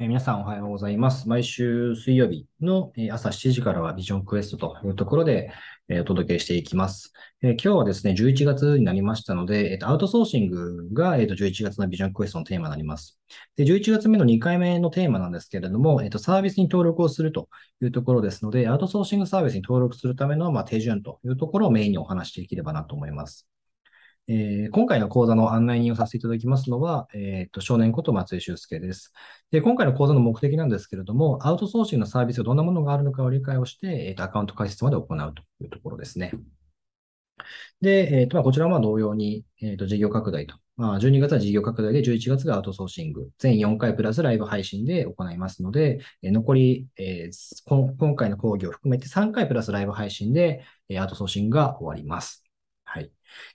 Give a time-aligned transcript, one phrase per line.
[0.00, 1.28] え皆さんおはようございます。
[1.28, 5.50] 毎週水曜日の朝7時からはビジョンクエストというところで
[5.88, 7.12] えお届けしていきます。
[7.42, 13.18] え今日はですね、11月になりましたので、えっとアウトソーシングが、えっと11月のビジョンクエストのテーマになります。
[13.56, 17.48] で、11月目の2回目のテーマなんですけれども、えっとサービスに登録をすると
[17.82, 23.48] いうところですので、アウトソーシングサービスに登録するための、ま、手順というところをメインにお話しできればなと思います。
[24.28, 29.12] えー今回の講座の案内人をさせていただきますのは、えっと少年こと松井修介です。
[29.50, 36.32] で、今回の講座の目的なんですけれども、アウトソーシングのサービスがどんなものがあるのかを理解をして、えっとアカウント開設まで行うというところですね。
[37.80, 40.56] で、えっとまあこちらは同様に、えっと事業拡大と。
[40.76, 43.30] まあ、12月は事業拡大で、11月がアウトソーシング。
[43.38, 52.47] 全4回プラスライブ配信で行いますので、えー残り、えー今回の講義を含めて3回プラスライブ配信で、えアウトソーシングが終わります。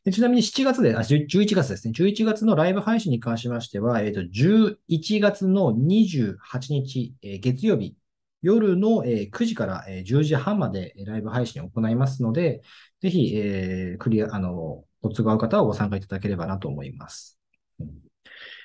[0.03, 1.93] でちなみに7月で、あ、11月ですね。
[1.95, 6.37] 11月のライブ配信に関しましては、えっ、と、11月の28
[6.69, 7.95] 日、えー月曜日、
[8.41, 12.61] 夜の、えー9時から、えー10時半までライブ配信を行いますので、
[13.01, 17.39] ぜひ、えークリア、あの、ご都合合う方はご参加いただければなと思います。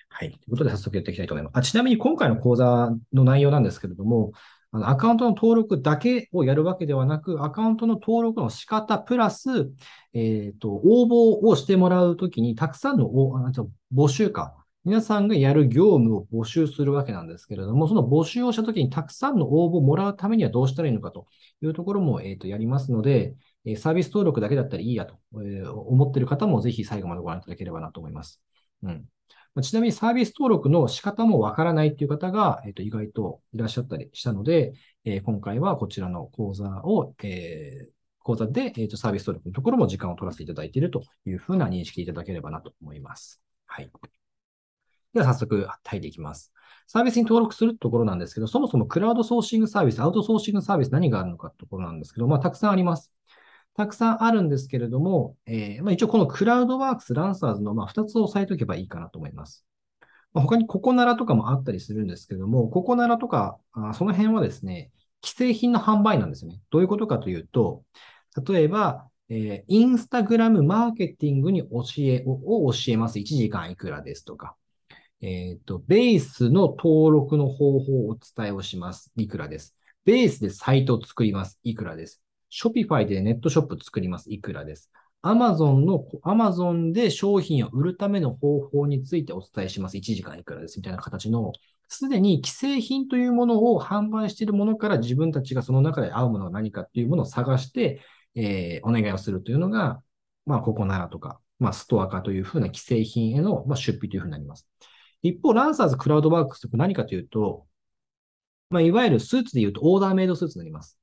[0.08, 0.30] はい。
[0.30, 1.58] ということで、早速やっていきたいと思います。
[1.58, 4.32] あちなみに今回の講座の内容なんですけれども、
[4.70, 9.70] あのアカウントの登録だけをやるわけではなく、アカウントの登録の仕方プラス、
[10.12, 14.54] えっ、と、応募をしてもらうときに、たくさんのおあちょ募集か。
[14.84, 21.26] 皆さんがやる業務を募集するわけなんですけれども、その募集をしたときにたくさんの応募をもらうためにはどうしたらいいのかと
[21.62, 23.34] いうところも、えっ、と、やりますので、
[23.76, 28.40] サービス登録だけだったらいいやと、思っている方もぜひ最後までご覧いただければなと思います。
[28.82, 29.04] うん。
[29.62, 43.40] ちなみにサービス登録の仕方もわからないという方が、えっ、と、意外といらっしゃったりしたので、えー今回はこちらの講座を、えー講座で、えーとサービス登録のところも時間を取らせていただいているというふうな認識いただければなと思います。
[43.66, 43.90] はい。
[45.14, 46.52] では早速入っていきます。
[46.86, 53.12] サービスに登録するところなんですけど、そもそもクラウドソーシングサービス、アウトソーシングサービス何があるのかってところなんですけど、まあ、たくさんあります。
[53.78, 59.64] たくさんあるんですけれども、えーまあ、一応このクラウドワークス、ランサーズのま2つを押さえておけばいいかなと思います。
[60.32, 64.90] まあ他にココナラとかもあったりするんですけども、ココナラとか、あその辺はですね、
[65.24, 66.60] 既製品の販売なんですよね。
[66.70, 67.84] どういうことかというと、
[68.48, 73.20] 例えば、えーインスタグラムマーケティングに教えをを教えます。
[73.20, 74.56] 1時間いくらですとか。
[75.20, 79.12] えっ、と、ベースの登録の方法をお伝えをします。
[79.16, 79.76] いくらです。
[80.04, 81.60] ベースでサイトを作ります。
[81.62, 82.27] いくらです。
[82.50, 84.32] ショピファイでネットショップ作ります。
[84.32, 84.90] いくらです。
[85.20, 89.96] アマゾンの、アマゾンで商品を売るための方法についてお伝えします。
[89.96, 90.78] 1時間いくらです。
[90.78, 91.52] みたいな形の、
[91.88, 98.00] すでに既製品というものを販売しているものから自分たちがその中で合うものが何かっていうものを探して、
[98.34, 100.02] えーお願いをするというのが、
[100.46, 104.68] まあ、ココナラとか、まあ、ストアカというふうな既製品への、まあ、出費というふうになります。
[105.22, 107.66] 一方、ランサーズクラウドワークスって何かというと、
[108.70, 110.98] まあ、いわゆるスーツで言うとオーダーメイドスーツになります。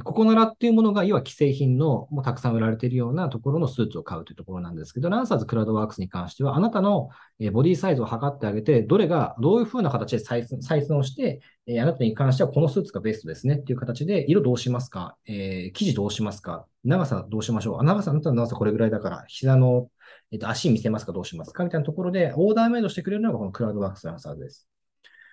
[0.00, 7.10] ココナラっていうものが、要は既製品の、もうたくさん売られているようなところのスーツを買うというところなんですけど、ランサーズクラウドワークスに関しては、あなたの
[7.52, 10.46] ボディサイズを測ってあげて、どれが、どういうふうな形で採
[10.86, 11.42] 寸をして、
[11.78, 16.64] あなたに関してはこのスーツがベストですねっていう形で、色どうしますか、えー生地どうしますか？
[16.84, 17.80] 長さどうしましょう？
[17.80, 19.88] あ長さ、あなたの長さこれぐらいだから、膝の、
[20.30, 21.12] えっと足見せますか？
[21.12, 21.64] どうしますか？
[21.64, 24.66] みたいなところで、オーダーメイドしてくれるのがこのクラウドワークスランサーズです。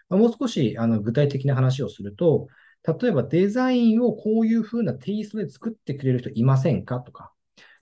[0.09, 2.47] まもう少しあの具体的な話をすると、
[2.87, 6.99] 例えばデザインをこういう風なテイストで作ってくれる人いませんか？
[6.99, 7.31] とか、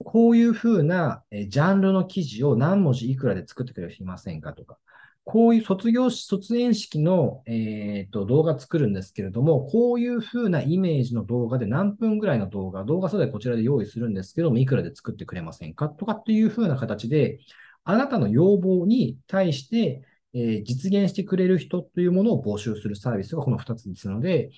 [0.03, 4.53] こういう風なえジャンルの記事を何文字いくらで作ってくれる人いませんか？
[4.53, 4.77] とか、
[5.23, 15.89] こういう卒業し、卒園式の、えーと動画作るんですけれども、こういう風なイメージの動画で何分ぐらいの動画、動画素材こちらで用意するんですけども、いくらで作ってくれませんか？
[15.89, 17.39] とかっていう風な形で、
[17.83, 20.01] あなたの要望に対して、
[20.33, 24.49] えー実現してくれる人というものを募集するサービスがこの2つですので、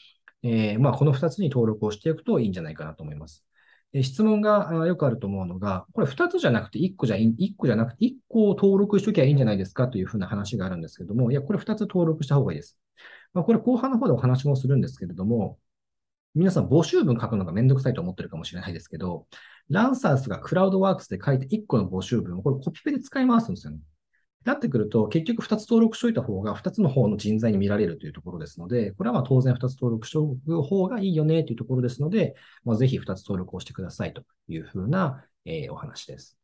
[0.43, 3.45] えーまあ、この2つに登録をしていくといいんじゃないかなと思います。
[3.93, 12.77] えー質問がよくあると思うのが、これ2つじゃなくて1個じゃ、1個じゃなくて1個を登録しときゃいいんじゃないですかというふうな話があるんですけども、いや、これ2つ登録した方がいいです。
[13.33, 15.59] まあ、これ後半の方でお話もするんですけれども、
[16.35, 19.27] 皆さん募集文書くのがめんどくさいと思ってるかもしれないですけど、
[19.69, 23.79] ランサースがクラウドワークスで書いて1個の募集文をこれコピペで使い回すんですよね。
[24.45, 36.37] なってくると、結局2つ登録しといた方が2つの方の人材に見られるというところですので、これはまあ当然2つ登録しておく方がいいよねというところですので、まあ、ぜひ2つ登録をしてくださいというふうな、えーお話です。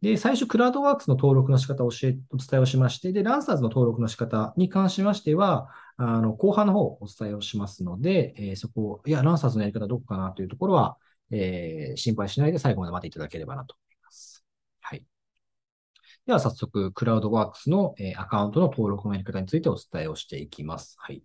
[0.00, 10.98] で、最初、クラウドワークスの登録の仕方を教え、お伝えをしまして、で、ランサーズの登録の仕方に関しましては、あの、後半の方をお伝えをしますので、えーそこ、いや、ランサーズのやり方どこかなというところは、
[11.30, 13.76] えー心配しないで最後まで待っていただければなと。
[16.26, 20.96] では早速、クラウドワークスの、え、アカウントの登録のやり方についてお伝えをしていきます。
[20.98, 21.22] はい。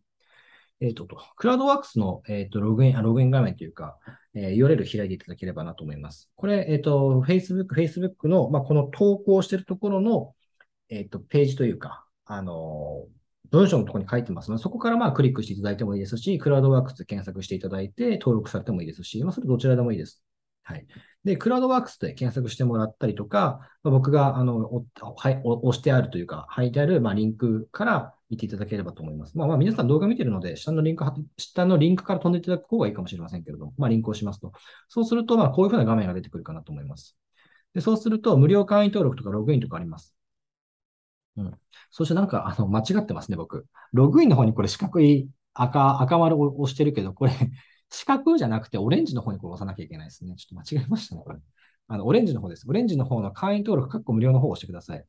[0.81, 1.07] えっ、ー、と、
[1.37, 3.97] クラウドワークスの、え、ー、と、ログイン、ログイン画面というか、
[4.33, 6.29] えー、URL 開いていただければなと思います。
[6.35, 10.35] これ、えっ、ー、と、Facebook、Facebook の、まあ、この投稿しているところの、
[10.89, 13.07] えっ、と、ページというか、あの
[13.49, 20.23] 文章のところに書いてますので、そこからまあクリックしていただいてもいいですし、クラウドワークス検索していただいて登録されてもいいですし、まあ、それどちらでもいいです。
[20.69, 20.85] はい。
[21.23, 24.83] で、クラウドワークスで検索してもらったりとか、まあ、僕が、あの
[25.17, 29.35] はい、押してあるというか、書いてある、まあ、リンクから見ていただければと思います。
[29.35, 31.03] まあ、まあ、皆さん動画見てるので、下のリンク、
[31.37, 34.51] 下のリンクから飛んでいただく方がいいかもしれませんけれども、まあ、リンクをしますと。
[34.87, 37.17] そうすると、まあ、こういうふうな画面が出てくるかなと思います。
[37.73, 40.13] で、そうすると、無料会員登録とかログインとかあります。
[41.37, 41.53] うん。
[41.89, 43.65] そしてなんか、あの、間違ってますね、僕。
[43.93, 47.31] ログインの方にこれ四角い赤、赤丸を押してるけど、これ
[47.91, 50.35] 四角じゃなくてオレンジの方にこれ押さなきゃいけないですね。
[50.35, 51.39] ちょっと間違えましたね、これ。
[51.87, 52.65] あの、オレンジの方です。
[52.67, 55.05] オレンジの方の会員登録、かっこ無料の方を押してください。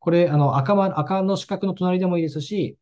[0.00, 2.76] これ、あの、赤、赤の四角の隣でもいいですし、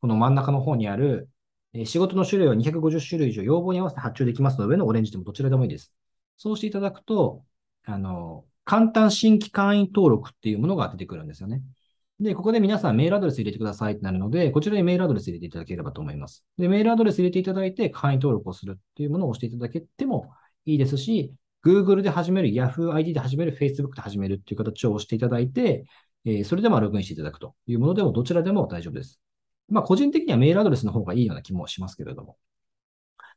[0.00, 1.28] この真ん中の方にある、
[1.72, 5.92] え仕事の種類は250種類以上、要望に合わせて発注できますので、上のオレンジでもどちらでもいいです。
[6.36, 7.44] そうしていただくと、
[7.84, 11.62] あの、簡単新規会員登録っていうものが出てくるんですよね。
[12.20, 16.44] で、ここで皆さんメールアドレス入れてくださいってなるので、こちらにメールアドレス入れていただければと思います。
[16.58, 20.30] で、メールアドレス入れていただいて会員登録をするっていうものを押していただけても
[20.64, 21.32] いいですし、
[21.64, 25.84] Google で始める、Yahoo ID で始める、Facebook で始めるっていう形を押していただいて、
[26.24, 29.20] えー、それでもログインしていただくというものでもどちらでも大丈夫です。
[29.68, 32.36] まあ、個人的にはメールアドレスの方がいいような気もしますけれども。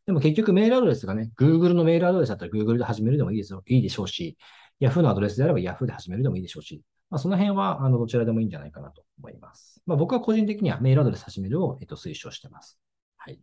[0.06, 4.38] でも結局メールアドレスがね、Google のメールアドレスだったら Google で始めるでもいいですよ、いいでしょうし、
[4.80, 6.82] Yahoo のアドレスであれば Yahoo で始めるでもいいでしょうし、
[7.12, 9.82] まあ、その辺は、あの、どちらでもいいんじゃないかなと思います。
[9.86, 12.80] まあ、僕は個人的にはメールアドレス始めるを、えっと、推奨してます。
[13.18, 13.40] はい。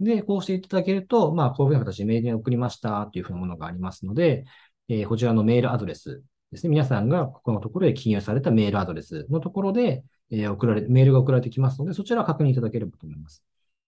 [0.00, 4.44] で、こうしていただけると、まあ、こういうふうな形でメールに送りましたというふうなものがありますので、
[4.88, 6.70] えー、こちらのメールアドレスですね。
[6.70, 13.44] 皆さんがここのところで記入されたメールアドレスのところで、えー、送られ、メールが送られてきますので、そちらを確認いただければと思います。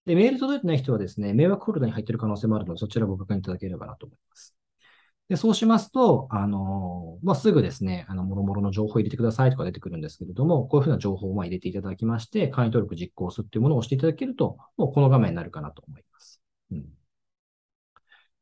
[0.06, 4.55] で、メール届いてない人はですね、迷惑フォルダに入っている可能性もあるので、そちらをご確認いただければなと思います。
[5.31, 16.43] で、そうしますと、あの、まあ、すぐですね、あの、もろもろの情報を入れてくださいとか出てくるんですけれども、こういうふうな情報をま入れていただきまして、会員登録実行するっていうものを押していただけると、もうこの画面になるかなと思います。
[16.73, 16.85] うん。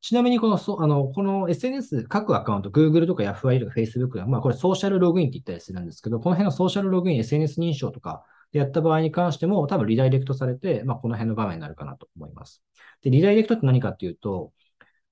[0.01, 3.61] ちなみに、この、そあの、この SNS、各アカウント、Google とか Yahoo!
[3.61, 12.63] とか Facebook まあ、これソーシャルログインって言ったりするんですけど、この辺のソーシャルログイン、SNS 認証とかでやった場合に関しても、多分リダイレクトされて、まあ、この辺の画面になるかなと思います。
[13.03, 14.53] で、リダイレクトって何かっていうと、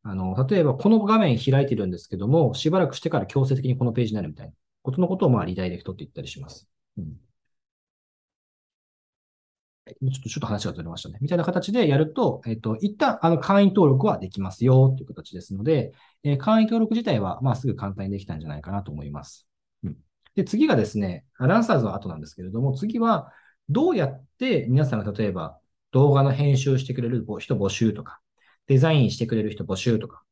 [0.09, 6.69] あの、例えばこの画面開いてるんですけども、しばらくしてから強制的にこのページになるみたいなことのことを、まあ、リダイレクトって言ったりします。
[6.97, 7.17] うん。
[9.87, 11.19] ちょっと、ちょっと話がずれましたね。
[11.21, 15.93] みたいな形でやると、えっ、と、一旦、あの、会員登録はできますよ、という形ですので、
[16.23, 19.47] えー、会員登録自体は、まあ、すぐ簡単にできたんじゃないかなと思います。
[19.85, 19.97] うん。
[20.37, 23.33] で、次がですね、ランサーズの後なんですけれども、次は、
[23.69, 25.59] どうやって皆さんが例えば
[25.91, 28.21] 動画の編集してくれる人募集とか、
[28.67, 30.23] デザインしてくれる人募集とか、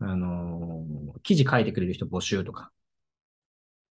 [0.00, 2.70] あのー、記事書いてくれる人募集とか、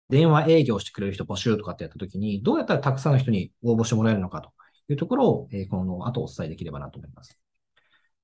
[0.09, 4.51] 電話営業してくれる人募集とかってやったときに、どうやったらたくさんの人に応募してもらえるのかと
[4.89, 7.39] いうところを、えー、この後お伝えできればなと思います。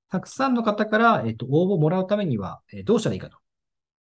[0.08, 3.38] たくさんの方から、え、ー、と、応募もらうためには、えー、どうしたらいいかと。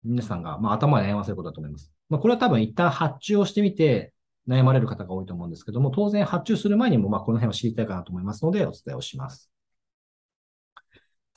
[0.05, 1.93] 皆さんが、まあ、頭で悩ませることだと思います。
[2.09, 4.13] まあ、これは多分一旦発注をしてみて
[4.49, 9.51] 悩まれる方が多いと思うんですけども、当然発注する前にも、まあ、この辺を知りたいかなと思いますので、お伝えをします。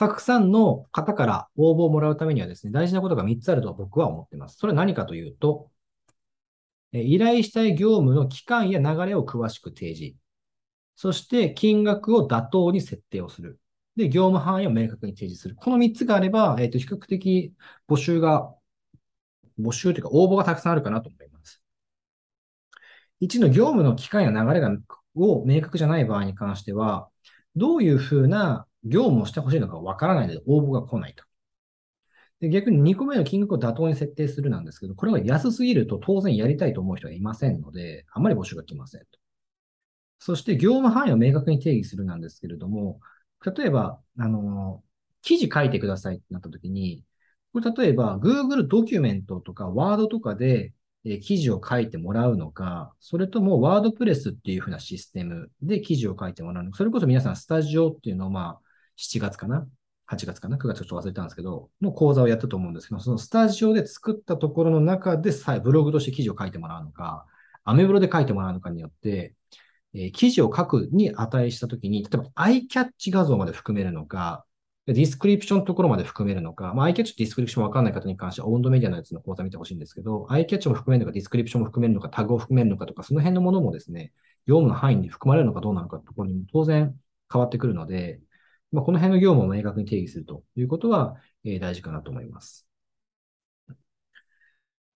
[0.03, 4.57] たくさんの方から応募をもらうためにはですね、大事なことが3つあると僕は思っています。
[4.57, 5.71] それは何かというと、
[6.91, 10.17] 依頼したい業務の期間や流れを詳しく提示。
[10.97, 13.61] そして金額を妥当に設定をする。
[13.95, 15.55] で、業務範囲を明確に提示する。
[15.55, 17.53] この3つがあれば、えっ、ー、と、比較的
[17.87, 18.53] 募集が、
[19.57, 21.63] 募集というか応募がたくさんあるかなと思います。
[23.21, 24.75] 1の業務の期間や流れが
[25.15, 27.09] を明確じゃない場合に関しては、
[27.55, 31.23] どういうふうな業務をしてほしいのかわからないので応募が来ないと。
[32.39, 39.07] で逆に2個目の金額を妥当に設定するなんですけど、これは安すぎると当然やりたいと思う人はいませんので、あまり募集が来ませんと。
[40.19, 42.99] そして業務範囲を明確に定義するなんですけれども、
[43.45, 44.83] 例えば、あの、
[45.21, 47.03] 記事書いてくださいってなった時に、
[47.53, 50.73] これ例えば Google ドキュメントとか Word とかで
[51.21, 58.59] 記事を書いてもらうのか、それともワードプレスっていう風なシステムで記事を書いてもらうのか、それこそ皆さんスタジオっていうのをまあ、
[58.97, 59.67] 7月かな
[60.07, 67.25] ?8 月かな ?9 月ちょっと忘れたんですけど、の講座をやったと思うんですけど、そのスタジオで作ったところの中でさえブログとして記事を書いてもらうのか、
[67.63, 69.35] アメブロで書いてもらうのかによって、
[69.93, 74.45] えー、記事を書くに値したときに、例えばアイキャッチ画像まで含めるのか、
[74.85, 84.11] ディスクリプションのところまで含めるのか、まあ、iCatch ディスクリプションわかんない方に関しては、オウンドメディアのやつの講座見てほしいんですけど、iCatch も含めるのか、ディスクリプションも含めるのか、タグを含めるのかとか、その辺のものもですね、
[84.45, 86.93] 業務の範囲に含まれるのかどうなのかというところにも当然
[87.31, 88.19] 変わってくるので、
[88.73, 91.15] まあ、この辺の業務を明確に定義するということは、
[91.45, 92.67] え、大事かなと思います。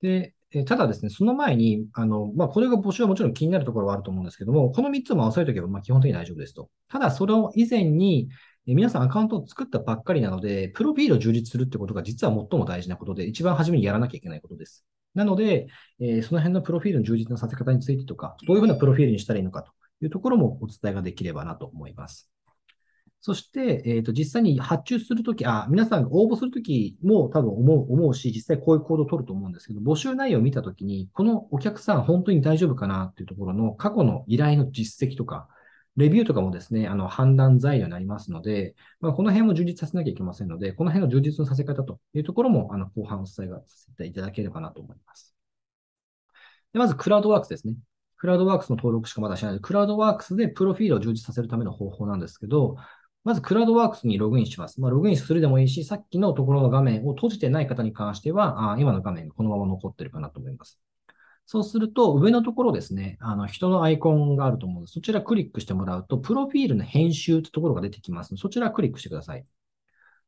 [0.01, 6.69] で、えただですね、その前に、あの、まあ、これが募集はもちろん気になるところはあると思うんですけども、この3つも合わせるときは、ま基本的に大丈夫ですと。
[6.88, 8.29] ただ、それを以前に、
[8.65, 14.86] え皆さんアカウントを作ったばっかりなので、プロフィールを充実するってことが実は最も大事なことで、一番初めにやらなきゃいけないことです。
[15.13, 15.67] なので、
[16.00, 22.29] え、その辺のプロフィールの充実のさせ方についてとか、どういうふうなプロフィールにしたらいいのかというところもお伝えができればなと思います。
[23.19, 35.50] そして、えっ、ー、と、実際に発注するとき、あ、皆さんが応募するときも多分思う、思うし、実際こういう行動を取ると思うんですけど、募集内容を見たときに、このお客さん本当に大丈夫かなっていうところの過去の依頼の実績とか、
[35.97, 45.33] レビューとかもですね、あの、判断材料になりますので、まあ、この辺も充実させなきゃいけませんので、この辺の充実のさせ方というところも、あの、後半お伝えさせていただければなと思います。
[46.71, 47.74] でまず、クラウドワークスですね。
[48.17, 52.77] クラウドワークスの登録しかまだしないので、クラウドワークスでプロフィールを充実させるための方法なんですけど、
[53.27, 54.79] まず、クラウドワークスにログインします。
[54.79, 60.79] まあ、ログインするでもいいし、さっきのところの画面を閉じてない方に関しては、あ今の画面がこのまま残ってるかなと思います。
[61.46, 69.46] そうすると、上のところですね、あの、人のアイコンがあると思うので、そちらクリックしてもらうと、プロフィールの編集というところが出てきますので、そちらクリックしてください。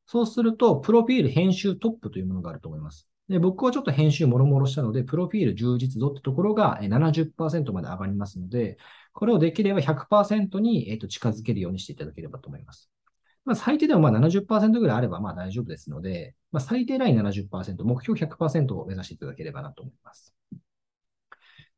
[0.06, 3.08] そうすると、プロフィール編集トップというものがあると思います。
[3.30, 8.78] で僕はちょっと編集もろもろしたので、プロフィール充実度ってところが70%まで上がりますので、
[9.14, 12.90] これをできれば100%にえー、と近づけるようにしていただければと思います。
[13.46, 20.34] まあ、最低でもまあ70%ぐらいあればまあ大丈夫ですので、まあ、最低ライン70%、目標100%を目指していただければなと思います。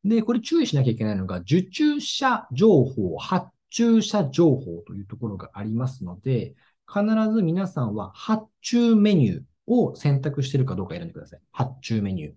[0.05, 6.55] で、これ注意しなきゃいけないのが、受注者情報、発注者情報というところがありますので、
[6.87, 11.39] 必ず皆さんは発注メニューを選択してるかどうか選んでください。
[11.51, 12.33] 発注メニュー。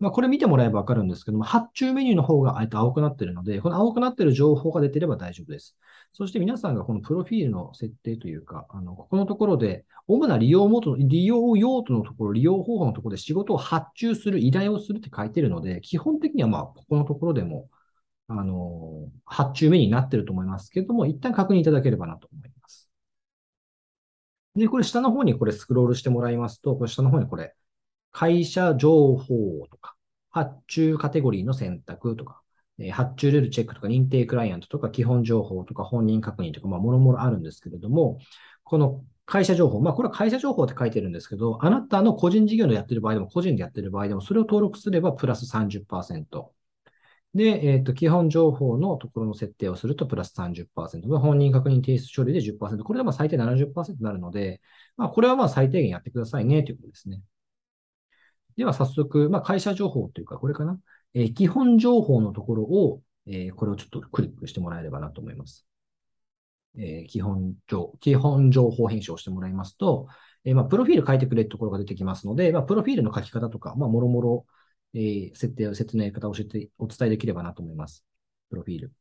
[0.00, 5.76] まあ、これ見てもらえばわかるんですけども、発注メニューの方があえて青くなってるので、この青くなってる情報が出てれば大丈夫です。
[6.12, 17.68] そして皆さんがこのプロフィールの設定というか、あの、ここのところで、主な利用元の、利用用途のところ、利用方法のところで仕事を発注する、依頼をするって書いてるので、基本的にはまあ、ここのところでも、
[18.28, 22.89] あの、発注メニューになってると思いますけども、一旦確認いただければなと思います。
[24.56, 27.54] で、これ下の方にこれスクロールしてもらいますと、これ下の方にこれ、
[28.12, 29.94] 会社情報とか、
[30.30, 32.42] 発注カテゴリーの選択とか、
[32.92, 38.18] 発注ルールチェックとか認定クライアントとか基本情報とか本人確認とか、まあ、もろもろあるんですけれども、
[38.64, 46.52] この会社情報、まあ、これは会社情報って書いてるんですけど、あなたの個人事業でやってる場合でも、個人でやってる場合でも、それを登録すればプラス30%。
[47.34, 51.06] で、えっ、ー、と、基本情報のところの設定をするとプラス30%。
[51.18, 52.82] 本人確認提出処理で10%。
[52.82, 54.60] これでまあ最低70%になるので、
[54.96, 57.22] まあ、これはまあ最低限やってくださいねということですね。
[58.56, 60.78] では早速、まあ、会社情報というか、これかな。
[61.14, 65.66] えー、基本情報のところを、えー、これをちょっとクリックしてもらえればなと思います。
[66.76, 70.08] えー、基本情、基本情報編集をしてもらいますと、
[70.44, 74.46] え、まあ、プロフィール書いてくれってところが出てきますので、まあ、プロフィールの書き方とか、まあ、もろもろ、
[74.94, 78.04] えー、設定、説明方を教えて、お伝えできればなと思います。
[78.50, 78.92] プロフィール。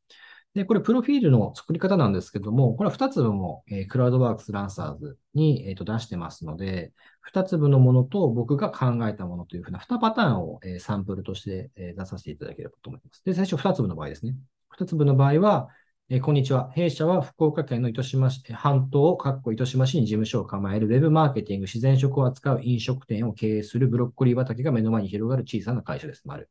[0.56, 6.92] で、これ、プロフィールの作り方なんですけども、これは2粒も、えー、クラウドワークスランサーズに、えー、と出してますので、
[7.34, 13.24] 2粒のものと僕が考えたものというふうな2パターンを、えー、サンプルとして、えー、出させていただければと思います。
[13.24, 14.36] で、最初2粒の場合ですね。
[14.80, 15.70] 2粒の場合は、
[16.12, 16.72] え、こんにちは。
[16.72, 26.24] 弊社は福岡県の糸島市、半島、かっこ糸島市に事務所を構えるウェブマーケティング、自然食を扱う飲食店を経営するブロッコリー畑が目の前に広がる小さな会社です。
[26.26, 26.50] 丸。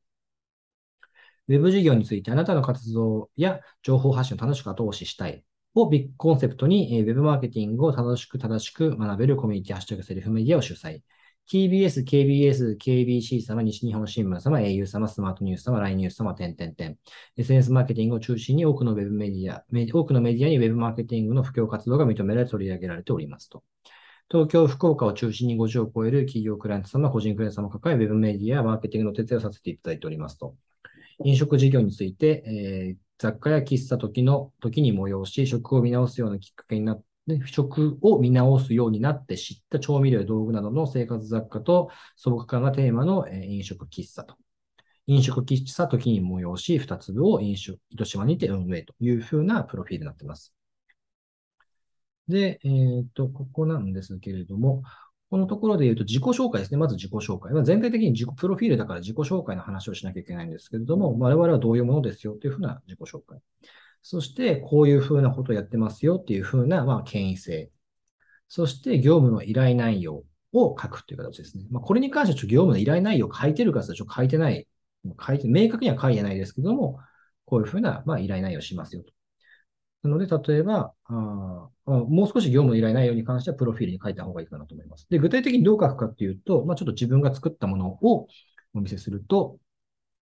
[1.48, 11.00] ウェブ事業についてあなたの活動や情報発信を楽しく後押ししたいをビッグコンセプトに、ウェブマーケティングを正しく正しく学べるコミュニティハッシュタグセルフメディアを主催。
[11.50, 16.98] TBS、KBS、KBC 様、西日本新聞様、au 様、スマートニュース様、LINE ニュース様、点々点。
[17.38, 19.64] SNS マーケティングを中心に多くのウェブメディア、
[19.94, 23.64] 多くのメディアにウェブマーケティングの布教活動が認められ取り上げられておりますと。
[24.30, 30.54] 東京、福岡を中心に50を超える企業クライアント様、個人クライアント様を抱え、ウェブメディア、マーケティングの手伝いをさせていただいておりますと。
[31.24, 44.36] 飲食事業について、えー、雑貨や喫茶時の時に催し、食を見直すようなきっかけになってて、食を見直すようになって知った調味料や道具などの生活雑貨と素朴感がテーマの、え、飲食喫茶と。
[45.06, 50.54] 飲食喫茶時に催し、二粒を飲食、糸島にて運営というふうなプロフィールになっています。
[52.28, 54.82] で、えっ、ー、と、ここなんですけれども、
[55.30, 56.78] このところで言うと自己紹介ですね。
[56.78, 57.52] まず自己紹介。
[57.52, 63.40] まあ、全体的に自己プロフィールだから自己紹介の話をしなきゃいけないんですけれども、我々はどういうものですよというふうな自己紹介。
[64.10, 67.70] そして、こういうふうなことをやってますよっていうふうな、まあ、権威性。
[68.48, 70.24] そして業務の依頼内容
[70.54, 71.66] を書くという形ですね。
[71.70, 74.66] まあ、これに関してはちょっと業務の依頼内容を書いてるかちょっと書いてない、
[75.20, 77.00] 書いて、明確には書いてないですけども、
[77.44, 79.12] こういうふうな、まあ、依頼内容をしますよと。
[80.04, 81.12] なので、例えばあ、
[81.84, 85.06] もう少し業務の依頼内容に関しては、プロフィールに書いた方がいいかなと思います。
[85.10, 88.26] で、具体的にどう書くかっていうと、まあ、ちょっと自分が作ったものを
[88.72, 89.58] お見せすると、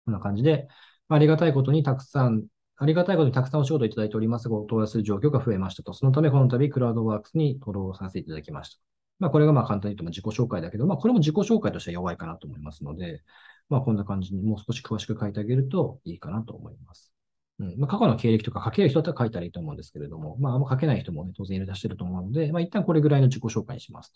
[0.06, 0.68] こんな感じで、
[1.10, 2.48] ありがたいことにたくさん、
[2.80, 5.94] ありがたいことにたくさんお仕事いただいておりますが、お問い合わせる状況が増えましたと。
[5.94, 8.82] そのため、この度、クラウドワークスに登録させていただきました。
[9.20, 13.24] まあ、これがまあ簡単に言うと自己紹介だけど、まあ、これも自己紹介としては弱いかなと思いますので、
[13.70, 17.12] まあ、こんな感じにもう少し詳しく書いてあげるといいかなと思います。
[17.60, 24.14] うんまあ、過去の経歴とか書ける人だったら書いたらいいと思うんですけれども、まあ、あんま書けない人もね、当然入れ出してると思うので、まあ、一旦これぐらいの自己紹介にします。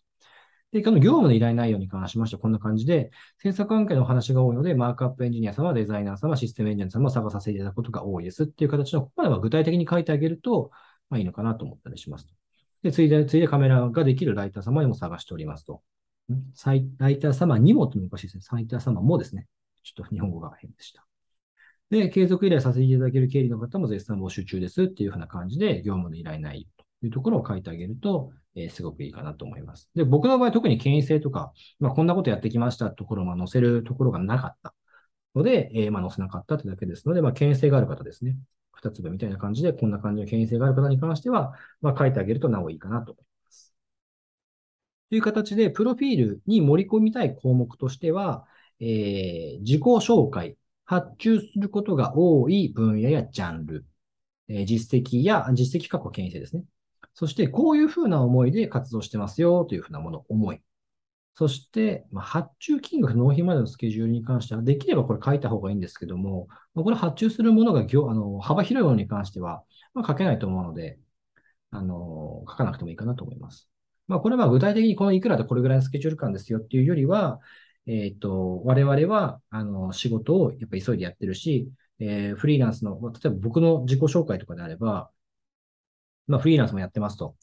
[0.72, 10.72] で、この業務の依頼内容に関しましてはこんな感じで、制作関係のお話が多いので、マークアップエンジニア様、デザイナー様、システムエンジニア様を探させていただくことが多いですっていう形の、ここまでは具体的に書いてあげると、
[11.10, 12.28] まあいいのかなと思ったりします
[12.84, 15.82] で、ついで、ついでカメラができるライター様にも探しておりますと。
[16.66, 16.76] ラ
[17.10, 18.44] イター様にもともおかしいですね。
[18.52, 19.48] ライター様もですね。
[19.84, 21.06] ちょっと日本語が変でした。
[21.90, 29.90] で、継続依頼させていただける経理の方も絶賛募集中ですっていうふうな感じで、業務の依頼内容というところを書いてあげると、えー、すごくいいかなと思います。
[29.96, 34.74] で、僕の場合特に権威性とか、まあ、こんなことやってきましたところを載せるところがなかった
[35.36, 38.38] ので、えー、まあ、載せなかったというだけですので、まあ、権威性がある方ですね。
[38.74, 43.74] 二粒みたいな感じで、こんな感じの権威性がある方に関しては、まあ、書いてあげるとなおいいかなと思います。
[45.10, 48.46] という形で、プロフィールに盛り込みたい項目としては、
[48.80, 53.86] えー、自己紹介、発注することが多い分野やジャンル、
[54.50, 56.64] えー、実績や、実績過去権威性ですね。
[57.14, 60.62] そして、こういうふうな思いで活動してますよというふうなもの、思い。
[61.34, 69.64] そして、まあ、発注金額、納品までのスケジュールに関しては、できればこれ書いた方がいいんですけども、これ発注するものがあの幅広いものに関しては、
[69.94, 71.00] まあ、書けないと思うので、
[71.72, 73.70] あの、書かなくてもいいかなと思います。
[74.08, 77.40] まあ、これは具体的にこのいくらでこれぐらいのスケジュール感ですよっていうよりは、
[77.88, 85.10] えっ、ー、と、我々は、あの、仕事をやっぱ急いでやってるし、えー、フリーランスの、例えば僕の自己紹介とかであれば、
[86.32, 87.36] まあ、フリーランスもやってますと。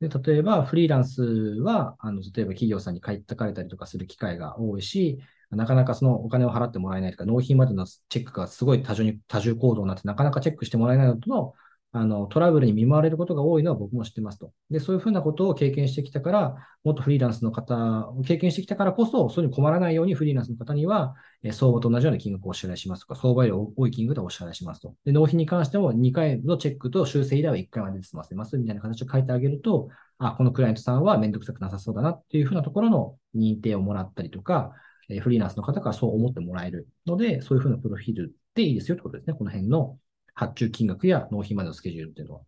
[0.00, 11.54] で、例えば、フリーランスは、あの、例えば企業さんに買いかれたりとかする機会が多いし、なかなかそのお金を払ってもらえないとか、納品までのチェックがすごい多重に、多重行動になって、なかなかチェックしてもらえないのとの、
[11.94, 14.50] あの、トラブルに見舞われることが多いのは僕も知ってますと。
[14.70, 24.94] で、そういうふうなことを経験してきたから、もっとフリーランスの方を経験してきたからこそ、そういうに困らないようにフリーランスの方には、え相場と同じような金額をお支払いしますとか、相場より多い金額でお支払いしますと。
[25.04, 34.72] で、納品に関しても2回のチェックと修正依頼は1回まで済ませますみたいな形を書いてあげると、あ、このクライアントさんはめんどくさくなさそうだなっていうふうなところの認定をもらったりとか、
[35.10, 39.34] えフリーランスの方からそう思ってもらえるので、そういうふうなプロフィールでいいですよってことですね。
[39.34, 39.98] この辺の
[40.34, 42.40] 発注金額や納品までのスケジュールっていうのは。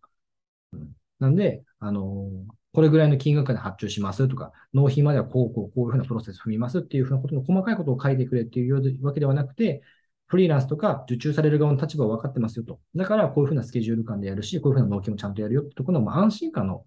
[0.73, 2.29] うんなんで、あの
[2.73, 9.81] これぐらいの金額で発注しますとか、納品まではこう、こう、こういうふうなプロセス踏みますっていうふうなことの細かいことを書いてくれっていうわけではなくて、
[10.27, 12.81] フリーランスとか受注される側の立場は分かってますよと。
[12.95, 16.83] だから、こういうふうなスケジュール感でやるし、こういうふうな納期もちゃんとやるよってところの、安心感の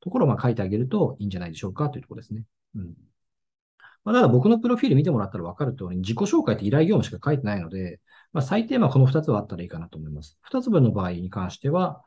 [0.00, 2.44] ところをまあ書いてあげるといいんじゃないでしょうかというところですね。
[2.74, 2.94] うん。
[4.04, 8.00] まあ、ただ僕のプロフィール見てもらったら分かる通り、自己紹介って依頼業務しか書いてないので、
[8.32, 10.38] まあ、最低まあこの2つはあったらいいかなと思います。
[10.42, 12.04] 2つ分の場合に関しては、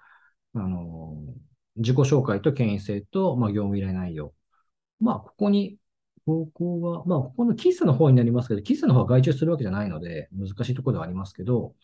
[0.56, 1.18] あの
[1.76, 4.34] 自己紹介と権威性と、まあ、業務依頼内容。
[5.00, 5.78] まあ、ここに、
[6.26, 11.76] ここは、まあ、ここの喫茶の方になりますけど、喫茶の方は外注するわけじゃないので、難しいところではありますけど、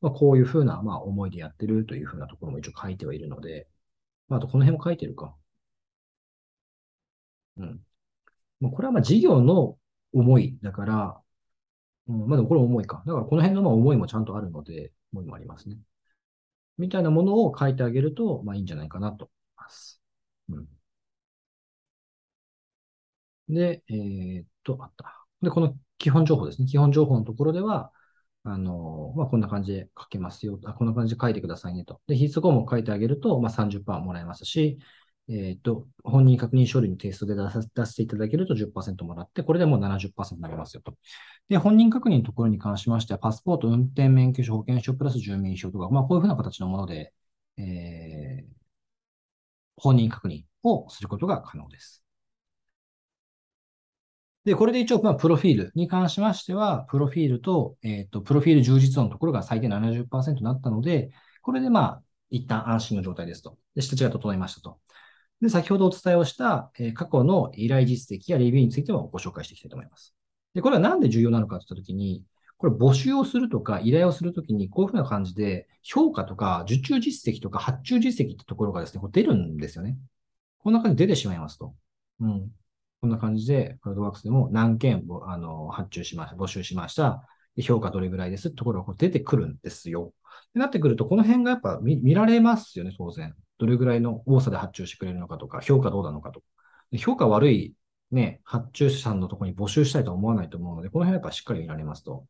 [0.00, 3.68] まあ、こういうふうな、まあ、思いでやってるというふうなところも一応書いてはいるので、
[4.28, 5.36] まあ、あとこの辺も書いてるか。
[7.56, 7.80] うん。
[8.60, 9.78] まあ、これはまあ事業の
[10.12, 11.22] 思いだから、
[12.08, 13.02] うん、まあでもこれ思いか。
[13.06, 15.78] だからこの辺のまあ思いもちゃんとあるので、思いもありますね。
[16.78, 20.02] みたいなものを書いてあげると、まあいいんじゃないかなと思います。
[20.50, 20.68] うん、
[23.48, 25.26] で、えー、っと、あった。
[25.42, 26.66] で、この基本情報ですね。
[26.68, 27.92] 基本情報のところでは、
[28.44, 30.58] あの、まあ、こんな感じで書けますよ。
[30.64, 32.00] あ、こんな感じで書いてくださいねと。
[32.06, 34.78] で、必須項目書いてあげると、まあ、30%もらえますし、
[35.30, 40.94] えっ、と、本人確認書類のテストで出さ出していただけると10%もらって、これでもう70%になりますよと。
[41.48, 47.12] で、本人確認のところに関しましては、パスポート、運転免許証、保険証プラス住民証とか、まあ、こういうふうな形のもので、
[47.58, 48.58] えー、
[49.76, 52.04] 本人確認をすることが可能です。
[54.44, 61.10] で、これで一応、まあ、プロフィールに関しましては、プロフィールと、えっ、ー、と、プロフィール充実度のところが最低70%になったので、
[61.42, 63.58] これでまあ、一旦安心の状態ですと。
[63.74, 64.80] で、下地が整いましたと。
[65.40, 70.14] で、先ほどお伝えをした、え、過去の依頼実績やレビューについてもご紹介していきたいと思います。
[70.54, 72.24] で、これはなんで重要なのかといったときに、
[72.56, 79.96] これ募集をするとか依頼をするときに、こういうふうな感じで、評価とか受注実績とか発注実績ってところがですね、こう出るんですよね。
[80.58, 81.74] こんな感じで出てしまいますと。
[82.20, 82.50] うん。
[83.00, 87.22] こんな感じで、クラウドワークスでも何件あの発注しました、募集しました。
[87.62, 90.12] 評価どれぐらいですってところが出てくるんですよ。
[90.54, 93.36] なってくると、この辺がやっぱ見られますよね、当然。
[93.58, 96.46] どれぐらいの多さで発注してくれるのかとか、評価どうなのかとか。
[96.96, 97.74] 評価悪い
[98.10, 102.26] ね、発注者さんのところに募集したいとは思わないと思うので、この辺はやっぱしっかり見られますと。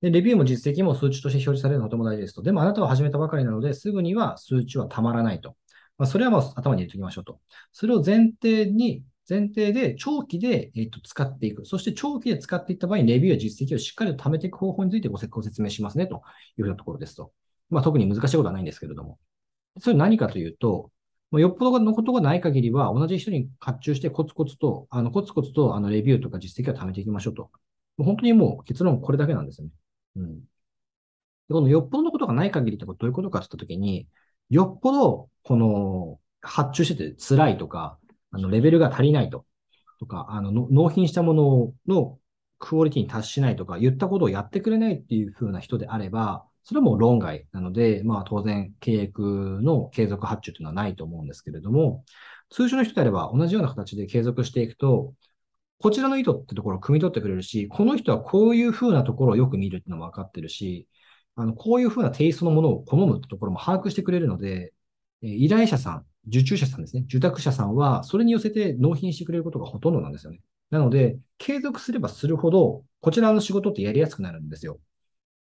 [0.00, 2.42] で、レビューも実績も数値として表示されるのがとても大事ですと。
[2.42, 5.56] でもあなたは始めたばかりなので、すぐには数値はたまらないと。
[5.98, 7.40] まあ、それはもう頭に入れておきましょうと。
[7.72, 11.66] それを前提に、前提で長期で、えっと使っていく。
[11.66, 16.22] そして長期で使っていった場合にレビューや実績をしっかりと貯めていく方法についてご説明しますねと
[16.58, 17.32] いうふうなところですと。
[17.70, 19.18] まあ特に難しいことはないんですけれども。
[19.80, 20.90] それ何かというと、
[21.32, 27.50] よっぽどのことがない限りは、同じ人に発注してコツコツと、あの、コツコツと、あの、レビューとか実績を貯めていきましょうと。
[27.98, 29.72] 本当にもう結論これだけなんですよね。
[30.16, 30.40] うん。
[30.40, 30.44] で
[31.50, 34.08] このよっぽどのことがない限りってどういうことかって言ったときに、
[34.50, 37.98] よっぽど、この、発注してて辛いとか、
[38.30, 39.46] あの、レベルが足りないと、
[39.98, 42.18] とか、あの、納品したものの
[42.58, 52.04] クオリティに達しないとか、言ったことをやってくれないっていう風な人であれば、それも論外なので、まあ当然契約の継続発注というのはないと思うんですけれども、
[52.50, 55.14] 通常の人であれば同じような形で継続していくと、
[55.78, 60.88] こちらの意図ってところを汲み取ってくれるし、この人はこういう風なところをよく見るっていうのも分かってるし、
[61.36, 64.72] あの、こういう風なテイストのものを好むってところも把握してくれるので、
[65.22, 67.04] 依頼者さん、受注者さんですね。
[67.06, 70.40] 受託者さんは、それに寄せて納品してくれることがほとんどなんですよね。
[70.70, 74.80] なので、継続すればするほど、こちらの仕事ってやりやすくなるんですよ。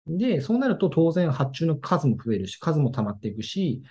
[0.06, 3.82] で、そうなると当然発注の数も増えるし、数も溜まっていくし、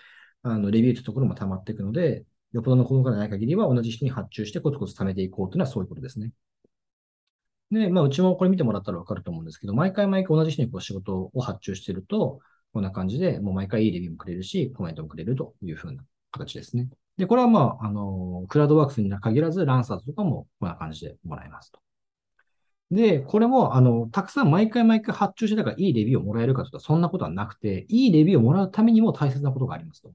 [0.44, 6.32] あの、レビューというところも溜まっていくので、よっぽどのことがない限りは同じ人に発注してコツコツ貯めていこうというのはそういうことですね。
[7.72, 12.40] で、まあ、うちもこれ見てもらったらわかると思うんですけど、毎回毎回同じ人にこう仕事を発注してると、
[12.74, 16.90] こんな感じで、もう毎回いいレビューもくれるし、コメントもくれるというふうな形ですね。
[17.18, 21.80] で、これはまあ、あの、クラウドワークスに限らず、ランサーズとかもこんな感じでもらえますと。
[22.92, 30.12] で、これも、あの、たくさん毎回毎回発注してたからいいレビューをもらえるかというと、そんなことはなくて、いいレビューをもらうためにも大切なことがありますと。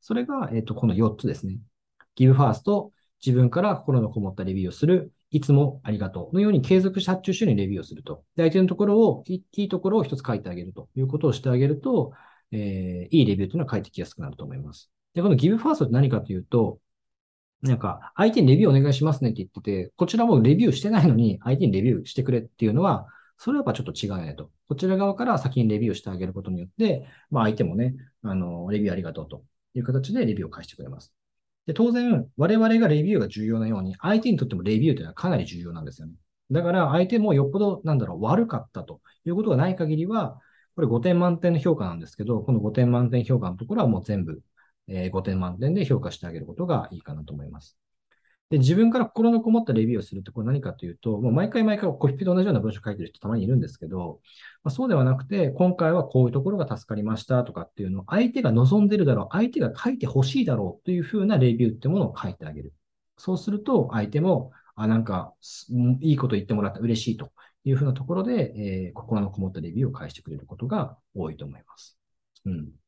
[0.00, 1.58] それが、えっと、この4つですね。
[2.16, 2.90] give first、
[3.24, 8.24] 自分から心のこもったレビューをする、いつもありがとうのように継続して発注してにレビューをすると。
[8.36, 12.12] で、相手のところを、いいところを一つ書いてあげるということをしてあげると、
[12.52, 14.90] えー、いいレビューというのは書いてきやすくなると思います。
[15.12, 16.78] で、この give first って何かというと、
[17.64, 23.06] なんか、相手にレビューお願いしますねって言ってて、こちらもレビューしてないのに、相手にレビューしてくれっていうのは、
[23.38, 24.50] それはやっぱちょっと違うよねと。
[24.68, 31.14] こちら側から先にレビューしてあげることによって、まあ相手もね、あの、レビューありがとうという形でレビューを返してくれます。
[31.66, 36.14] で、当然、我々がレビューが重要なように、相手にとってもレビューというのはかなり重要なんですよね。
[36.50, 40.38] だから、相手もよっぽど、なんだろう、悪かったということがない限りは、
[40.74, 44.42] これ5点満点の評価なんですけど、この5点満点評価のところはもう全部、
[44.88, 47.78] えー、5点満点で評価してあげることがいいかなと思います。
[48.50, 54.20] で、自分から心のこもったレビューをするってこれ何かというと、もう毎回毎回コピペと同じような文章書いてる人たまにいるんですけど、
[54.62, 62.74] まあ、そうではなくて、今回はこういうところが助かりましたとかっていうのを相手が望んでるだろう、相手が書いてほしいだろうというふうなレビューってものを書いてあげる。
[63.16, 65.34] そうすると、相手も、あ、なんか、
[66.00, 67.32] いいこと言ってもらった嬉しいと
[67.64, 71.98] いうふうなところで、えー、心のこもったレビューを返してくれることが多いと思います。
[72.44, 72.83] うん。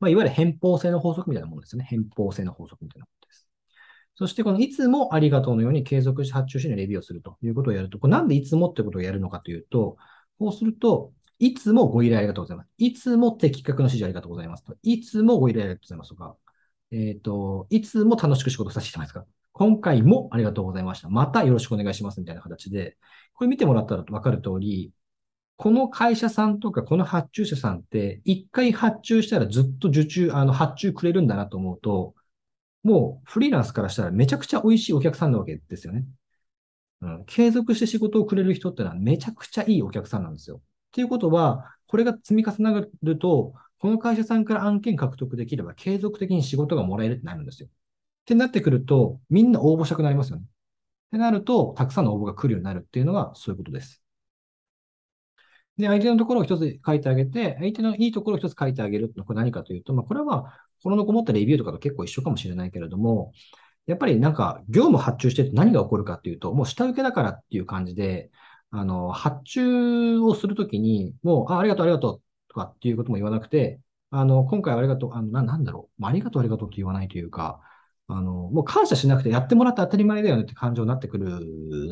[0.00, 1.84] まあ、いわゆる偏方性の法則みたいなものですね。
[1.84, 3.48] 偏方性の法則みたいなものです
[4.16, 9.96] そしてこのいつもありがとうのように継続して発注しにレビューをするということをやると、これなんでいつもってことをやるのかというと、
[10.38, 12.68] こうすると、いつもご依頼ありがとうございます。
[12.78, 14.76] いつも的確の指示ありがとうございますと。
[14.82, 16.36] いつもご依頼ありがとうございますとか、
[16.92, 19.26] えっ、ー、と、いつも楽しく仕事させていただきますか。
[19.52, 21.08] 今回もありがとうございました。
[21.08, 22.96] またよろしくお願いしますみたいな形で、
[23.34, 24.92] これ見てもらったらわかる通り、
[25.56, 32.14] この会社さんとかこの発注者さんって、一回発注したらずっと受注、あの、発注くれるんだなと思うと、
[32.82, 36.04] もうフリーランスからしたらめちゃくちゃ美味しいお客さんなわけですよね。
[37.00, 40.56] うん、継続して仕事をくれる人ってのはめちゃくちゃいいお客さんなんですよ。
[40.56, 40.60] っ
[40.92, 47.68] ていうことは、これが積み重なると、この会社さんから案件獲得できれば継続的に仕事がもらえるってなるんですよ。
[47.68, 47.70] っ
[48.26, 50.44] てなってくると、みんな応募したくなりますよね。
[50.44, 50.46] っ
[51.12, 54.03] てなると、たくさんの応募が来るようになるっていうのはそういうことです。
[55.78, 63.32] で、相手のところを一つ書いてあげて、相手のいいところを一つ書いてあげるのこれ何かというと、まあ、これは心のこもったレビューとかと結構一緒かもしれないけれども、
[63.86, 68.30] やっぱりなんか業務発注してて何が起こるかっていうと、もう下請けだからっていう感じで、
[68.70, 77.60] あの、発注をするときに、もう、あ、ありがとう、ありがとうとかっていうことも言わなくて、あの、今回ありがとう、あの、ななんだろう、ありがとう、ありがとうって言わないというか、
[78.06, 81.40] あの、もう感謝しなくてやってもらって当たり前だよねって感情になってくる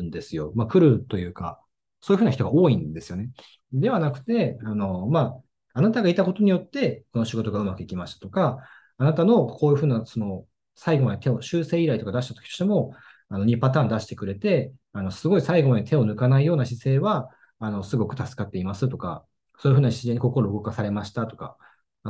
[0.03, 0.51] んですよ。
[0.55, 1.59] まあ、来るというか、
[2.03, 3.31] そういうふうな人が多いんですよね。
[3.71, 5.41] ではなくて、あの、まあ、
[5.75, 8.59] あなたがいたことによって、この仕事がうまくいきましたとか、
[8.97, 12.93] あなたのこういうふうな、その、最後まで手を、修正依頼とか出したとしても、
[13.29, 19.25] あの2パターン出してくれて、あのすごい最後まで手を抜かないような姿勢は、あのすごく助かっていますとか、
[19.57, 21.57] そういうふうな自然に心を動かされましたとか、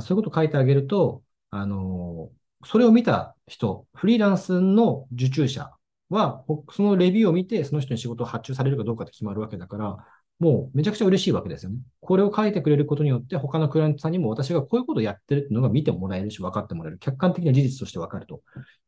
[0.01, 2.31] そういうことを書いてあげると、あの、
[2.65, 5.71] それを見た人、フリーランスの受注者
[6.09, 9.97] は、そのレビューを見て、その人に仕事を発注されるかどうかって決まるわけだから、
[10.39, 11.77] もうめちゃくちゃ嬉しいわけですよね。
[12.01, 16.99] これを書いてくれることによって、他のクライアントさんにも私がこういうことをやってるっていうのが見てもらえるし、分かってもらえる。
[16.99, 18.41] 客観的な事実として分かると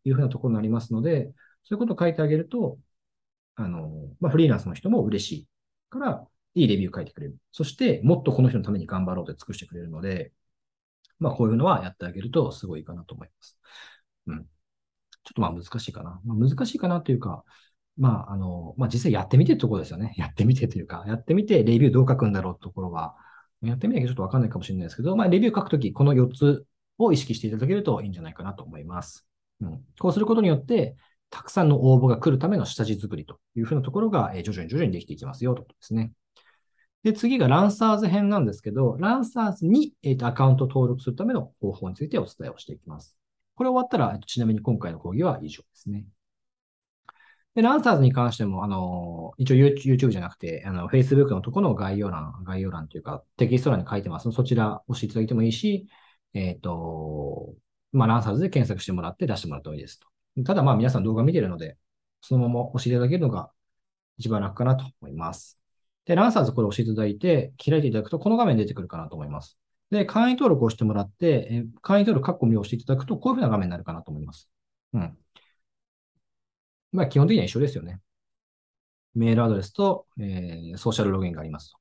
[0.04, 1.32] いうふうなところになりますので、
[1.64, 2.78] そういうことを書いてあげると、
[3.56, 5.48] あの、まあ、フリーランスの人も嬉しい
[5.90, 7.38] から、いいレビュー書いてくれる。
[7.52, 10.32] そして、もっとこの人のために頑張ろうって尽くしてくれるので、
[11.20, 13.58] まあ、こういうのはやってあげるとすごいかなと思います。
[14.28, 14.50] うん。
[15.26, 16.22] ちょっとまあ難しいかな。
[16.26, 17.44] まあ、難しいかなというか、
[17.98, 20.14] まあ、あの、まあ実際やってみてってところですよね。
[20.18, 23.16] やってみてというか、やってみてレビューどう書くんだろうってところは、
[23.62, 26.66] やってみなきゃちょっとわかんないかもしれないですけど、まあレビュー書くとき、この4つ
[26.98, 29.28] を意識していただけるといいんじゃないかなと思います。
[29.62, 29.82] うん。
[30.00, 30.96] こうすることによって、
[31.30, 36.12] たくさんの応募が来るための下地作りというふうなところが、え徐々に徐々にできていきますよということですね。
[37.04, 43.18] で、次がランサーズ編なんですけど、ランサーズに、えーとアカウント登録するための方法についてお伝えをしていきます。
[43.56, 46.06] これ終わったら、ちなみに今回の講義は以上ですね。
[47.56, 55.88] で、ランサーズに関しても、あの、一応 YouTube じゃなくて、あの、Facebook のところの概要欄、概要欄というか、テキスト欄に書いてますので、そちら押していただいてもいいし、
[56.34, 57.56] えっ、ー、と、
[57.94, 60.08] まあ、ランサーズで検索してもらって出してもらってもいいですと。
[60.44, 61.78] ただ、まあ、皆さん動画見てるので、
[62.22, 63.52] そのまま押していただけるのが
[64.18, 65.58] 一番楽かなと思います。
[66.06, 69.58] で、ランサーズこれ押していただいて、開いていただくと、この画面出てくるかなと思います。
[69.92, 74.50] で、会員登録をしてもらって、え会員登録括弧無料をしていただくと、こういうふうな画面になるかなと思います。
[74.94, 75.18] うん。
[76.92, 78.02] まあ、基本的には一緒ですよね。
[79.16, 81.78] メールアドレスと、えー、ソーシャルログインがありますと。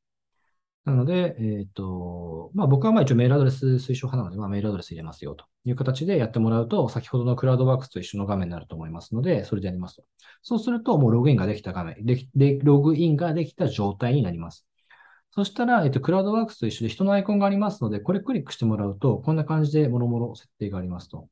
[0.85, 10.05] なので、えっ、ー、と、まあ僕はまあ一応メールアドレス推奨派なので、まあメールアドレス入れますよという形でやってもらうと、先ほどのクラウドワークスと一緒の画面になると思いますので、それでやりますと。
[10.43, 14.67] そうすると、もうログインができた画面、ででログインができた状態になります。
[15.35, 21.29] そしたら、えっ、と、クラウドワークスと一緒で人のアイコンがありますので、これクリックしてもらうと、こんな感じでもろもろ設定がありますと。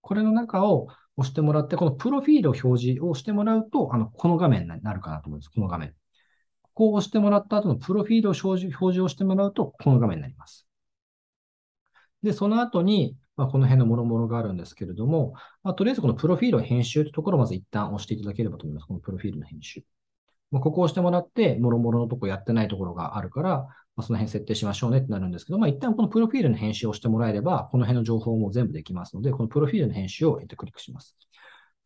[0.00, 0.88] これの中を
[1.18, 5.50] 押してもらって、このプロフィールを表示をしてもらうと、あの、この画面になるかなと思います。
[5.50, 5.94] この画面。
[6.72, 10.66] こう押してもらった後のプロフィールを表示表示をしてもらうと、この画面になります。
[12.22, 18.86] で、その後に、まあ、この辺のもろもろがあるんですけれども、まあ、とりあえずこのプロフィールを編集というところをまず一旦押していただければと思います。
[18.86, 19.84] このプロフィールの編集。
[20.52, 31.16] まあ、ここをしてもらって、もろもろのとこやってないところがあるから、まあ、その辺設定しましょうねってなるんですけど、まあ、一旦このプロフィールの編集をしてもらえれば、この辺の情報も全部できますので、このプロフィールの編集を、えっと、クリックします。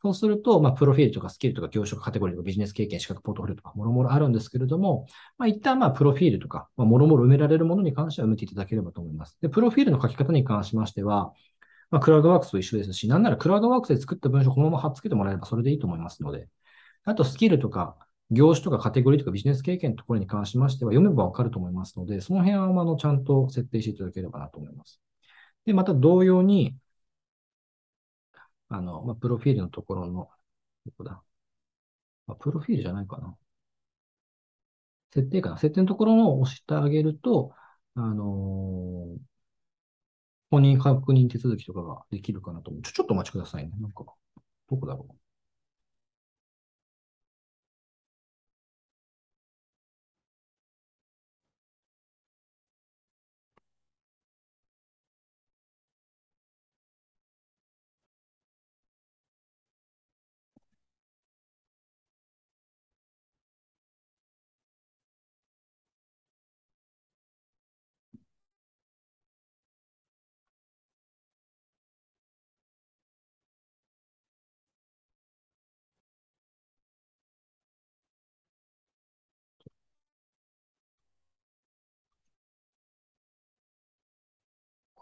[0.03, 5.07] そうすると、まあ、プロフィールとかスキルとか業種カテゴリーとかビジネス経験、資格、ポートフォリオとか、もろもろあるんですけれども、
[5.39, 9.39] まあ、一旦、まあ、プロフィールとか、まあ、もろもろ埋められるものに関しては埋めていただければと思います。
[9.41, 11.33] で、プロフィールの書き方に関しましては、
[11.91, 16.49] まあ、クラウドワークスと一緒ですし、なんならクラウドワークスで作った文章をこのまま貼っつけてもらえればそれでいいと思いますので、
[17.05, 17.97] あとスキルとか、
[18.31, 25.01] 業種とかカテゴリーとかビジネス経験のところに関しましては読めばわかると思いますので、その辺はあのちゃんと設定していただければなと思います。
[25.65, 26.77] で、また同様に、
[28.69, 30.29] あの、まあ、プロフィールのところの
[30.87, 31.23] どこだ？
[32.27, 33.37] あ、プロフィールじゃないかな。
[35.15, 35.59] 設定かな。
[35.59, 37.53] 設定のところを押してあげると、
[37.95, 39.19] あのー、
[40.51, 42.83] 本人確認手続きとかができるかなと思う。
[42.83, 43.71] ちょ、ちょっとお待ちくださいね。
[43.81, 44.05] なんか、
[44.69, 45.15] どこだろう？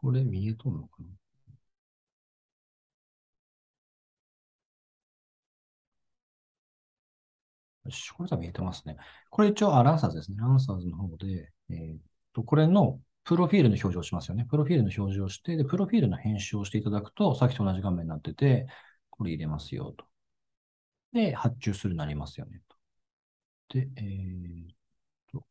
[0.04, 1.08] これ見えとんのかな？
[7.86, 8.96] よし、これじゃ見えてますね。
[9.30, 10.36] これ一応、あ、ランサーズですね。
[10.40, 12.00] ランサーズの方で、えー、っ
[12.34, 14.46] と、これのプロフィールの表示をしますよね。
[14.50, 18.66] プロフィールの表示をして、で、プロフィールの編集をしていただくと、さっきと同じ画面になってて、
[19.10, 20.04] これ入れますよと。
[21.12, 22.76] で、発注するなりますよねと。
[23.78, 24.76] で、えー、っ
[25.32, 25.46] と、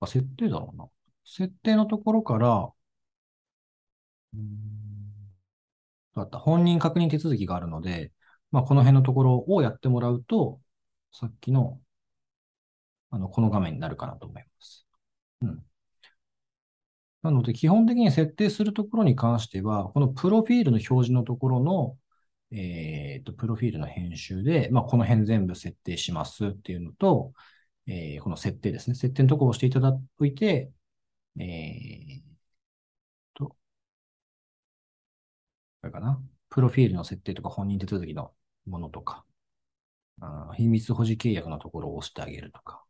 [0.00, 0.88] あ、設定だろうな。
[1.24, 2.70] 設定のところから、
[4.34, 5.20] うん、
[6.22, 6.38] った。
[6.38, 8.12] 本人確認手続きがあるので、
[8.50, 10.60] まあ、この辺のところをやってもらうと、
[11.12, 11.80] さっきの、
[13.10, 14.86] あの、この画面になるかなと思います。
[15.42, 15.64] うん。
[17.22, 21.98] なので、基本的に設定するところに関しては、このプロフィールの表示のところの、
[22.52, 27.32] えっ、と、プロフィールの編集で、まあ、この辺全部設定しますっていうのと、
[27.86, 28.96] えー、この設定ですね。
[28.96, 30.70] 設定のところを押していただいて、
[31.38, 32.22] えー、
[33.34, 33.56] と、こ
[35.82, 36.20] れかな？
[36.48, 38.32] プロフィールの設定とか本人手続きの
[38.66, 39.24] ものとか、
[40.20, 42.84] あ秘密保持契約のところを押してあげるとか、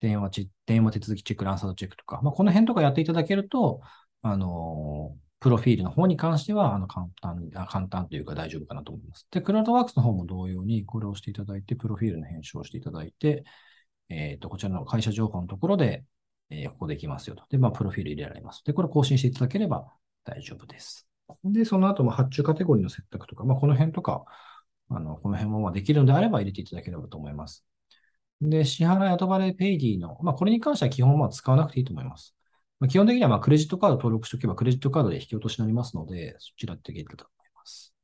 [0.00, 3.80] 電話チ電話手続きチェック、ランサードチェックとか、まあ、この辺とかやっていただけると、
[4.22, 9.26] あのー、プロフィールの方に関しては、あの、簡単、簡単というか大丈夫かなと思います。
[9.30, 13.44] で、クラウドワークスの方も同様に、これを押していただいて、プロフィールの編集をしていただいて、
[14.08, 16.04] えっ、ー、と、こちらの会社情報のところで、
[16.52, 17.44] えー、ここできますよと。
[17.48, 18.62] で、まあ、プロフィール入れられます。
[18.64, 19.86] で、これ更新していただければ
[20.24, 21.08] 大丈夫です。
[21.44, 24.24] で、その後も発注カテゴリーの選択とか、まあ、この辺とか、
[24.90, 27.64] あの、この辺もまあできるのであれば入れていただければと思います。
[28.42, 32.36] で、支払い後払いペイディの、まあ、これに関しては基本は使わなくていいと思います。
[32.80, 37.94] まあ、基本的にはまあクレジットカード登録しておけば、クレジットカードで引き落としになりますので、そちらっていけると思います。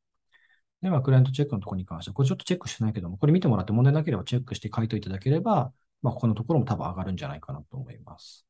[0.81, 8.47] で、まあ、クライアントチェックのところに関しては、これちょっとチェックしてないけども、これ見てもらって問題なければチェックして書いていただければ、まあ、ここのところも多分上がるんじゃないかなと思います。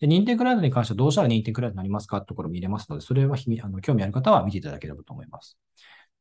[0.00, 2.18] で、認定クライアントに関してはどうしたら認定クライアントになりますか？
[2.18, 5.58] ってところ見れますので、それはあの興味ある方は見ていただければと思います。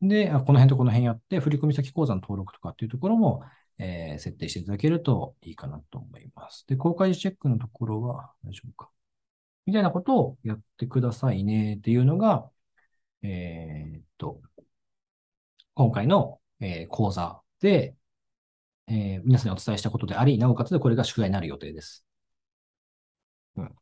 [0.02, 3.44] で、この辺とこの辺やって、振込先口座の登録とかっていうところも、
[3.78, 6.66] えー、設定していただけるといいかなと思います。
[6.68, 8.90] で、公開チェックのところは大丈夫か。
[9.66, 12.50] みたいなことをやってくださいねっていうのが、
[13.22, 14.42] えー、っと、
[15.74, 17.96] 今回の、えー、講座で、
[18.88, 22.06] えー、皆さんにお伝えしたことであり、なおかつこれが宿題になる予定です。
[23.56, 23.76] うん。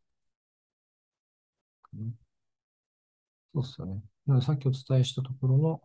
[3.54, 4.02] そうっすよね。
[4.26, 5.82] なので、さっきお伝えしたところの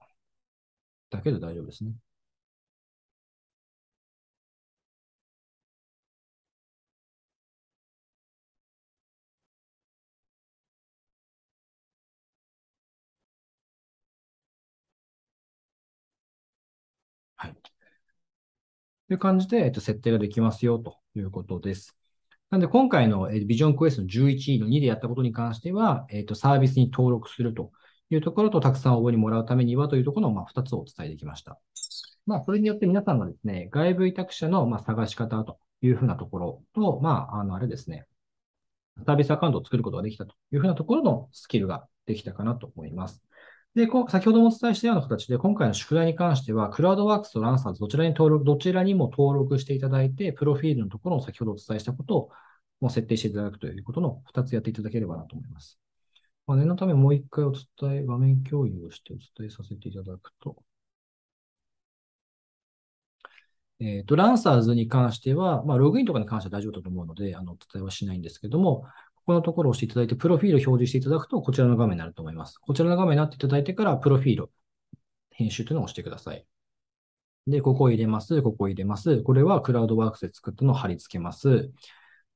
[1.10, 1.92] だけで大丈夫ですね。
[19.08, 21.96] という感じで、えっと、設定ができますよということです。
[22.50, 27.70] なんで、今回のビジョンクエストの11の2でやったことに関しては、えっと、サービスに登録すると
[28.10, 31.58] いうところと、たくさん応募にもらうためにはというところの、まあ、2つをお伝えできました。
[32.26, 38.06] まあ、それによって皆さんがですね、外部委託者の、まあ、探し方というふうなところと、まあ、あの、あれですね、
[39.04, 43.22] サービスアカウントを作ることができたというふうなところのスキルができたかなと思います。
[43.76, 52.30] で、先ほどもお伝えしたような形で、今回の宿題に関しては、クラウドワークスとランサーズ、どちらに登録、どちらにも登録していただいて、プロフィールのところを先ほどお伝えしたことを
[52.80, 55.78] もう設定していただくということの2つやっていただければなと思います。
[56.46, 60.56] まあ、念のためもう一回お伝え、画面共有をしてお伝えさせていただくと。
[63.78, 68.86] えっ、ー、と、ランサーズに関しては、まあ、ログインとかに関しては大丈夫だと思うので、あの、お伝えはしないんですけども、
[69.26, 72.58] このところを押していただいて、プロフィールを表示していただくと、こちらの画面になると思います。
[72.58, 74.50] こちらの画面になっていただいてから、プロフィール、
[75.30, 76.46] 編集というのを押してください。
[77.48, 78.40] で、ここを入れます。
[78.40, 79.22] ここを入れます。
[79.22, 81.72] これはクラウドワークスで作ったのを貼り付けます。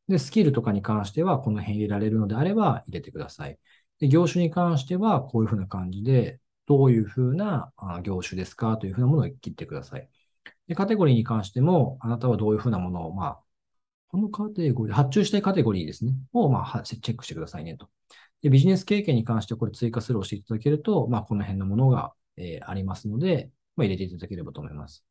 [0.08, 3.58] で、スキルとかに関しては、この辺入れられるのであれば入れてください。
[4.00, 7.72] で、業種に関しては、こういうふうな感じで、どういうふうな
[8.02, 10.08] 業種ですかというふうなものを切ってください。
[10.68, 13.40] で、カテゴリーに関しても、あなたはどういうふうなものを、まあ、
[14.10, 17.88] このカテゴリー、発注したいカテゴリーですね、を、まあ、チェックしてくださいねと。
[18.42, 25.04] で、ビジネス経験に関してこれ追加するをしていただけると、まあ、この辺のものが、えー、ありますので、まあ、入れていただければと思います。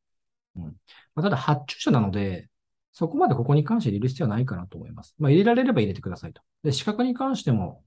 [0.57, 0.63] うん。
[0.63, 0.71] ま
[1.15, 2.49] あ、ただ、発注者なので、
[2.91, 5.15] そこまでここに関して入れる必要はないかなと思います。
[5.17, 6.41] まあ、入れられれば入れてくださいと。
[6.63, 7.83] で、資格に関しても、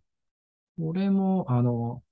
[0.79, 2.03] これも、あの、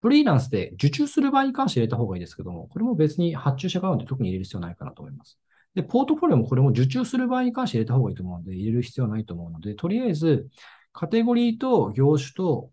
[0.00, 5.38] フリーランスで受注する場合に関して入れた方がいいですけども、これも別に発注者側で特に入れる必要はないかなと思います。
[5.74, 10.48] で、ポートフォリオもこれも受注する場合に関して入れた方がいいと思うので、入れる必要はないと思うので、とりあえず、
[10.92, 12.72] カテゴリーと業種と、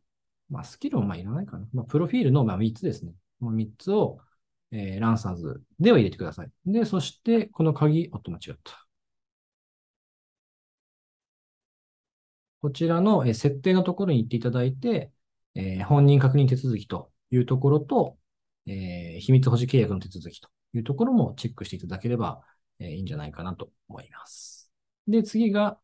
[0.49, 1.67] まあ、スキルもまあいらないかな。
[1.73, 3.13] まあ、プロフィールのまあ3つですね。
[3.39, 4.19] この3つを、
[4.71, 6.49] えー、ランサーズでは入れてください。
[6.65, 8.85] で、そして、この鍵、おっと間違った。
[12.61, 15.11] こちらの設定のところに行っていただいて、
[15.53, 18.17] えー、本人確認手続きというところと、
[18.65, 22.41] えー、秘密保持契約の手続きというところもチェックしていただければ、
[22.79, 24.71] えー、いいんじゃないかなと思います。
[25.07, 25.79] で、次が、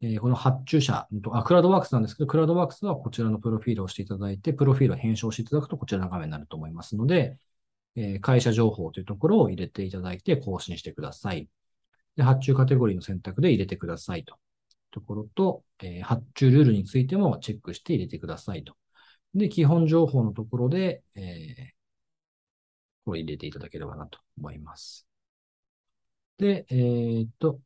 [0.00, 7.38] えー、この発注者あ、クラウドワークスなんですけど、クラウドワークスはこちらのプロフィールをしていただいて、プロフィールを編集していただくとこちらの画面になると思いますので、
[7.96, 11.48] えー、会社情報というところを入れていただいて更新してください。
[12.16, 14.36] で、発注カテゴリーの選択で入れてくださいと。
[14.90, 18.76] ところと、えー、発注ルールについてもチェックして入れてくださいと。
[19.34, 21.76] で、基本情報のところで、えー、
[23.04, 25.05] これ入れていただければなと思います。
[26.38, 27.60] で、えー、っと、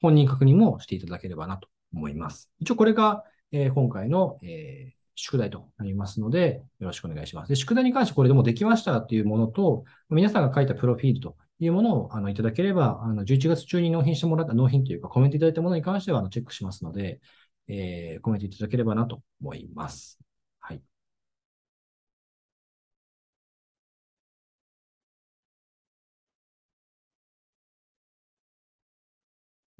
[0.00, 2.50] 本人確認もしていただければなと思います。
[2.60, 7.48] 一応これが、えー今回の、えー宿題となりますので、よろしくお願いします。
[7.50, 17.20] で宿題に関してこれでもできましたっていうものと、皆さんが書いたプロフィールというものをあのいただければ、あの11月中に納品してもらった、納品というかコメントいただいたものに関してはあのチェックしますので、
[17.68, 20.18] えーコメントいただければなと思います。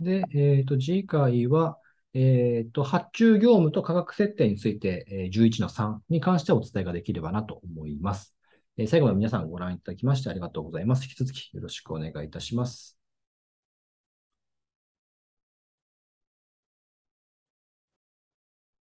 [0.02, 1.78] で、えっと、次回は、
[2.14, 8.34] えっと、発注業務と価格設定について、えー11の3に関してお伝えができればなと思います。
[8.76, 11.04] え最後まで皆さんご覧いただきましてありがとうございます。
[11.04, 13.01] 引き続きよろしくお願いいたします。